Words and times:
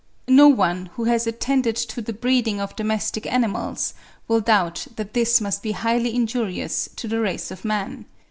No 0.27 0.47
one 0.47 0.87
who 0.97 1.03
has 1.03 1.27
attended 1.27 1.75
to 1.75 2.01
the 2.01 2.11
breeding 2.11 2.59
of 2.59 2.75
domestic 2.75 3.27
animals 3.27 3.93
will 4.27 4.41
doubt 4.41 4.87
that 4.95 5.13
this 5.13 5.39
must 5.39 5.61
be 5.61 5.73
highly 5.73 6.15
injurious 6.15 6.89
to 6.95 7.07
the 7.07 7.19
race 7.19 7.51
of 7.51 7.63
man. 7.63 8.05